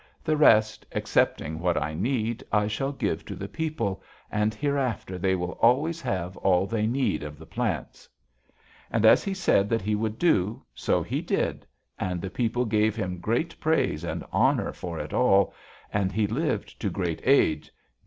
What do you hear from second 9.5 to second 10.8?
that he would do,